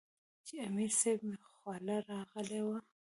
چې 0.45 0.53
امير 0.67 0.91
صېب 0.99 1.19
مې 1.27 1.35
خواله 1.55 1.95
راغلے 2.09 2.59
وۀ- 2.65 2.77